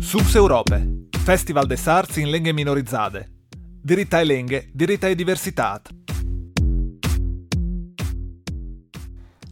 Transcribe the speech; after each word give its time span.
Subs 0.00 0.34
Europe, 0.36 1.06
Festival 1.10 1.66
des 1.66 1.86
Arts 1.86 2.16
in 2.16 2.30
lingue 2.30 2.52
minorizzate. 2.52 3.28
Diritta 3.82 4.20
e 4.20 4.24
lenghe, 4.24 4.70
diritta 4.72 5.08
e 5.08 5.14
diversità. 5.14 5.82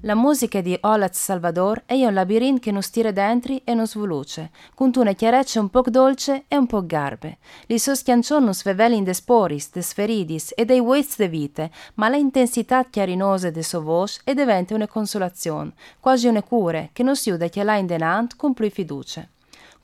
La 0.02 0.15
musica 0.15 0.61
di 0.61 0.79
Olat 0.80 1.15
Salvador 1.15 1.83
è 1.85 1.95
un 2.07 2.15
labirinto 2.15 2.61
che 2.61 2.71
nos 2.71 2.91
tira 2.91 3.11
dentro 3.11 3.61
e 3.65 3.74
nos 3.74 3.97
voluce, 3.97 4.51
con 4.74 4.93
una 4.95 5.12
chiarezza 5.15 5.61
un 5.61 5.69
po' 5.69 5.83
dolce 5.83 6.45
e 6.47 6.57
un 6.57 6.66
po' 6.66 6.87
garbe. 6.87 7.38
Li 7.66 7.79
suoi 7.79 7.97
schiancioni 7.97 8.47
nos 8.47 8.60
svevelin 8.60 9.05
de 9.05 9.13
sporis, 9.13 9.71
de 9.73 9.83
sferidis 9.83 10.52
e 10.55 10.65
dei 10.65 10.79
waits 10.79 11.16
de 11.16 11.29
vite, 11.29 11.71
ma 11.95 12.09
la 12.09 12.16
intensità 12.16 12.85
chiarinosa 12.85 13.51
de 13.51 13.63
sua 13.63 13.80
voce 13.80 14.21
è 14.24 14.33
diventa 14.33 14.74
una 14.74 14.87
consolazione, 14.87 15.74
quasi 15.99 16.29
una 16.29 16.43
cura, 16.43 16.88
che 16.93 17.02
nos 17.02 17.27
aiuta 17.27 17.47
a 17.47 17.49
chialare 17.49 17.80
in 17.80 17.87
denant 17.87 18.37
con 18.37 18.55
più 18.55 18.71
fiducia 18.71 19.29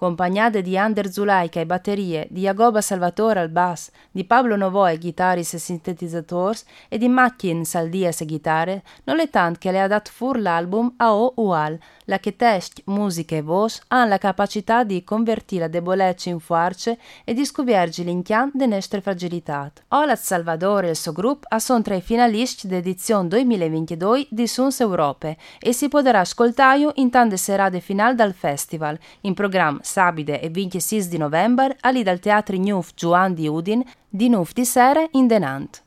accompagnate 0.03 0.63
di 0.63 0.77
Ander 0.77 1.13
Zulaika 1.13 1.61
ai 1.61 1.65
batterie, 1.65 2.27
di 2.29 2.41
Jagoba 2.41 2.81
Salvatore 2.81 3.39
al 3.39 3.51
bass, 3.51 3.93
di 4.11 4.25
Pablo 4.25 4.57
Novo 4.57 4.83
ai 4.83 4.99
e 4.99 5.43
sintetizzators 5.45 6.65
e 6.89 6.99
di 6.99 7.09
Mackin 7.09 7.65
Saldias 7.65 8.21
e 8.23 8.25
chitarre, 8.25 8.83
non 9.05 9.21
è 9.21 9.31
tanto 9.31 9.61
che 9.61 9.71
le 9.71 9.81
ha 9.81 9.87
dato 9.87 10.11
fur 10.13 10.41
l'album 10.41 10.95
a 10.97 11.15
O 11.15 11.35
Ual, 11.37 11.79
la 12.07 12.19
che 12.19 12.35
test, 12.35 12.83
musica 12.87 13.37
e 13.37 13.43
voce 13.43 13.81
hanno 13.89 14.09
la 14.09 14.19
capacità 14.19 14.83
di 14.83 15.05
convertire 15.05 15.63
la 15.63 15.69
debolezza 15.69 16.31
in 16.31 16.41
forza 16.41 16.97
e 17.25 17.33
di 17.33 17.45
scoprirci 17.45 18.03
l'inchian 18.03 18.51
de 18.53 18.67
nostre 18.67 19.01
fragilità. 19.01 19.71
Olat 19.89 20.19
Salvador 20.19 20.85
e 20.85 20.91
il 20.91 20.97
suo 20.97 21.13
gruppo 21.13 21.47
sono 21.59 21.83
tra 21.83 21.95
i 21.95 22.01
finalisti 22.01 22.67
dell'edizione 22.67 23.29
2022 23.29 24.27
di 24.31 24.49
Suns 24.49 24.81
Europe 24.81 25.37
e 25.61 25.73
si 25.73 25.89
potrà 25.89 26.21
ascoltare 26.21 26.91
in 26.95 27.11
tante 27.11 27.37
serate 27.37 27.79
finali 27.79 28.17
dal 28.17 28.33
festival, 28.33 28.99
in 29.21 29.35
programma 29.35 29.79
sabide 29.93 30.41
e 30.41 30.49
26 30.49 31.09
di 31.09 31.19
novembre 31.19 31.77
ali 31.81 32.03
dal 32.03 32.19
Teatro 32.19 32.57
Nuf 32.57 32.93
Juan 32.95 33.35
di 33.35 33.47
Udin 33.47 33.85
di 34.09 34.29
Nuf 34.31 34.53
di 34.53 34.65
sera 34.65 35.07
in 35.13 35.27
Denant. 35.27 35.83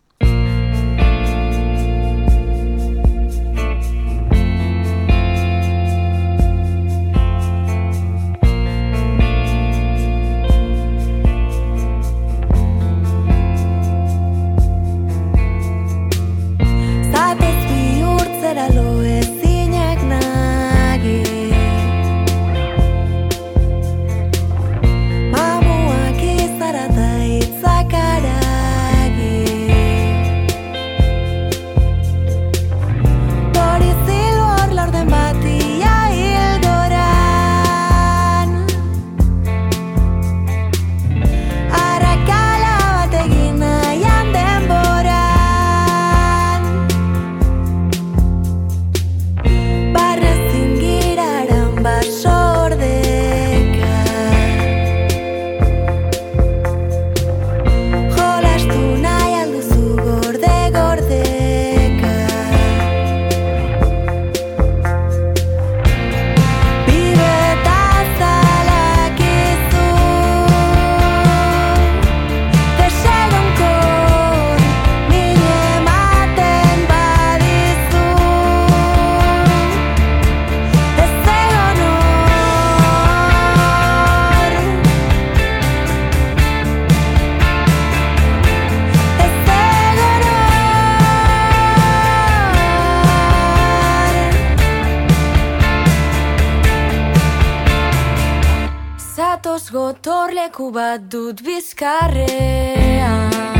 gotorleku 99.85 100.73
bat 100.73 101.01
dut 101.11 101.41
bizkarrean. 101.45 103.54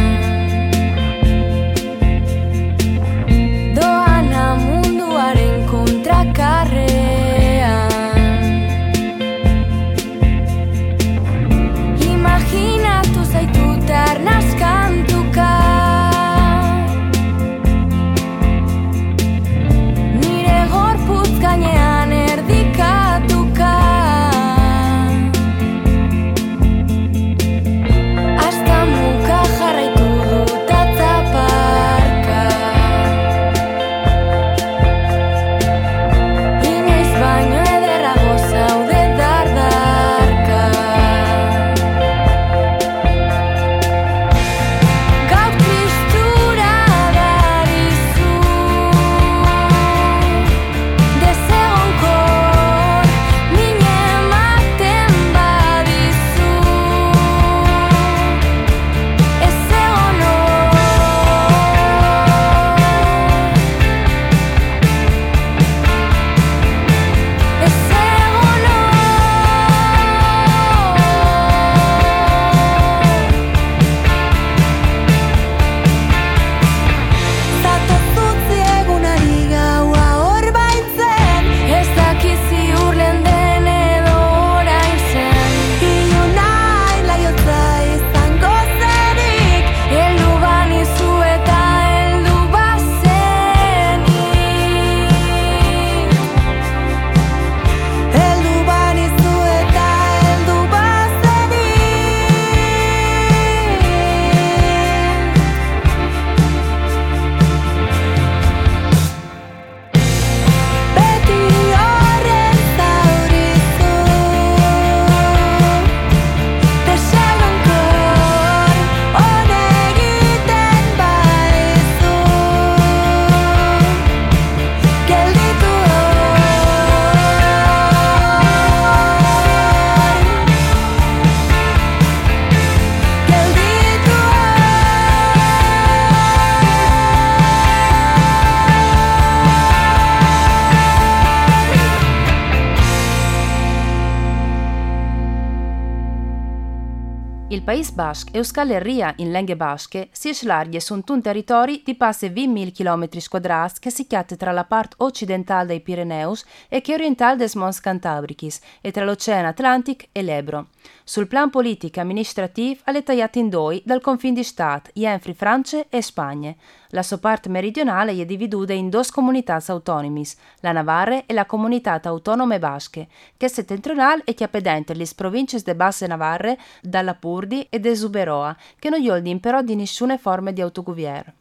Il 147.56 147.64
País 147.64 147.90
Basc 147.92 148.36
Euskal 148.36 148.70
in 149.16 149.32
lenghe 149.32 149.56
basche 149.56 150.10
si 150.12 150.34
slarghe 150.34 150.82
su 150.82 150.94
un 150.94 151.22
territori 151.22 151.84
di 151.86 151.96
passe 151.96 152.28
20.000 152.28 152.74
km 152.74 153.08
quadrats 153.30 153.80
che 153.80 153.90
si 153.90 154.08
chiate 154.08 154.36
tra 154.36 154.52
la 154.52 154.66
parte 154.66 154.98
occidentale 154.98 155.68
dei 155.68 155.80
Pirineus 155.80 156.44
e 156.68 156.82
che 156.82 156.96
orientale 156.96 157.38
des 157.38 157.56
Mons 157.56 157.80
Cantabricis 157.80 158.60
e 158.82 158.92
tra 158.92 159.06
l'Oceano 159.06 159.48
Atlantico 159.48 160.04
e 160.12 160.22
l'Ebro. 160.22 160.68
Sul 161.06 161.28
plan 161.28 161.50
politico 161.50 162.00
e 162.00 162.02
amministrativo 162.02 162.82
è 162.84 163.04
tagliato 163.04 163.40
in 163.40 163.48
due 163.48 163.82
dal 163.86 164.02
confine 164.02 164.34
di 164.34 164.44
Stato, 164.44 164.90
Jenfri 164.94 165.34
Francia 165.34 165.86
e 165.88 166.02
Spagna. 166.02 166.54
La 166.90 167.04
sua 167.04 167.20
parte 167.20 167.50
meridionale 167.50 168.12
è 168.12 168.26
dividuta 168.26 168.74
in 168.74 168.90
due 168.90 169.04
comunità 169.12 169.62
autonome, 169.68 170.24
la 170.60 170.72
Navarre 170.74 171.26
e 171.26 171.34
la 171.34 171.46
Comunità 171.46 172.00
Autonome 172.04 172.60
Basche, 172.60 173.08
che 173.38 173.48
settentrionale 173.48 174.24
è 174.26 174.34
chiappedente 174.34 174.94
le 174.94 175.08
province 175.16 175.62
de 175.62 175.76
Basse 175.76 176.08
Navarre, 176.08 176.58
dalla 176.82 177.14
Purdi 177.14 177.45
e 177.70 177.80
de 177.80 177.96
Zuberoa, 177.96 178.56
che 178.78 178.90
non 178.90 179.00
gli 179.00 179.10
però 179.40 179.62
di 179.62 179.76
nessuna 179.76 180.18
forma 180.18 180.52
di 180.52 180.62
autogoverno. 180.62 181.34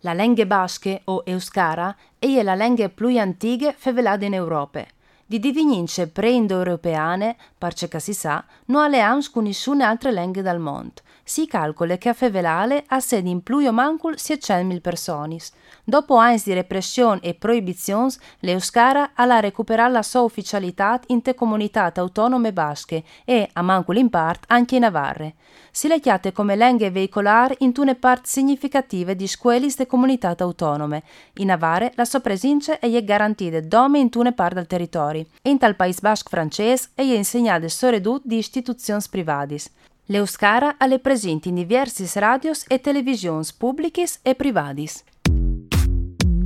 La 0.00 0.12
lingua 0.12 0.46
basche 0.46 1.00
o 1.04 1.22
euskara 1.24 1.94
è 2.18 2.42
la 2.42 2.54
lingua 2.54 2.88
più 2.88 3.18
antica 3.18 3.72
fevelata 3.76 4.24
in 4.24 4.34
Europa. 4.34 4.84
Di 5.30 5.38
divinince 5.40 6.08
pre-indoeuropeane, 6.08 7.36
parce 7.58 7.86
che 7.86 8.00
si 8.00 8.14
sa, 8.14 8.42
non 8.68 8.84
alleams 8.84 9.30
con 9.30 9.44
nessuna 9.44 9.86
altra 9.86 10.10
lingua 10.10 10.40
del 10.40 10.58
mondo 10.58 11.02
si 11.28 11.46
calcola 11.46 11.98
che 11.98 12.08
a 12.08 12.14
Fevelale 12.14 12.84
ha 12.86 13.00
sede 13.00 13.28
in 13.28 13.42
più 13.42 13.58
o 13.58 13.70
mancul 13.70 14.14
600.000 14.14 14.80
persone. 14.80 15.36
Dopo 15.84 16.16
anni 16.16 16.40
di 16.42 16.54
repressione 16.54 17.20
e 17.20 17.34
proibizioni, 17.34 18.10
l'Euskara 18.40 19.10
ha 19.12 19.40
recuperato 19.40 19.92
la 19.92 20.02
sua 20.02 20.22
ufficialità 20.22 20.98
in 21.08 21.20
te 21.20 21.34
comunità 21.34 21.92
autonome 21.94 22.54
basche 22.54 23.04
e, 23.26 23.46
a 23.52 23.60
mancul 23.60 23.98
in 23.98 24.08
parte, 24.08 24.46
anche 24.48 24.76
in 24.76 24.80
Navarre. 24.80 25.34
Si 25.78 25.86
le 25.86 26.00
chiate 26.00 26.32
come 26.32 26.56
lingue 26.56 26.90
veicolare 26.90 27.54
in 27.58 27.72
tune 27.72 27.94
parti 27.94 28.28
significative 28.30 29.14
di 29.14 29.28
scuole 29.28 29.72
de 29.76 29.86
comunità 29.86 30.34
autonome. 30.36 31.04
In 31.34 31.46
Navarre 31.46 31.92
la 31.94 32.04
sua 32.04 32.18
presenza 32.18 32.80
è 32.80 33.04
garantita 33.04 33.60
dome 33.60 34.00
in 34.00 34.10
tune 34.10 34.32
parti 34.32 34.56
del 34.56 34.66
territorio. 34.66 35.26
In 35.42 35.56
tal 35.56 35.76
Paese 35.76 36.00
Basque 36.02 36.30
francese 36.30 36.88
è 36.94 37.02
insegnata 37.02 37.68
soredut 37.68 38.22
di 38.24 38.38
istituzioni 38.38 39.00
private. 39.08 39.60
L'Euskara 40.06 40.74
alle 40.78 40.98
presenti 40.98 41.50
in 41.50 41.54
diversi 41.54 42.08
radios 42.14 42.64
e 42.66 42.80
televisioni 42.80 43.46
pubbliche 43.56 44.04
e 44.22 44.34
private. 44.34 44.84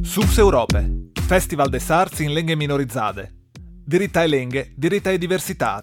Subs 0.02 0.36
Europe, 0.36 1.08
Festival 1.26 1.70
des 1.70 1.88
Arts 1.88 2.18
in 2.18 2.34
lingue 2.34 2.54
minorizzate. 2.54 3.32
Diritta 3.82 4.22
e 4.22 4.26
lingue, 4.26 4.72
diritta 4.76 5.10
e 5.10 5.16
diversità. 5.16 5.82